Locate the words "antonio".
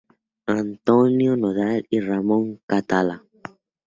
0.47-1.37